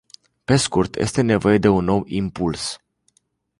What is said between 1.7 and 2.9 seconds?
nou impuls.